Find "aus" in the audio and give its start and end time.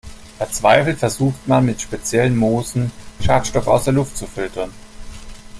3.67-3.83